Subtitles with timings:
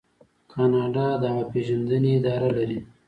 [0.51, 2.79] کاناډا د هوا پیژندنې اداره لري.